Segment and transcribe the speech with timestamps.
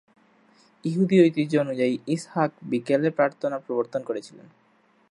[0.85, 4.47] ইহুদি ঐতিহ্য অনুযায়ী, ইসহাক বিকেলে প্রার্থনা প্রবর্তন করেছিলেন।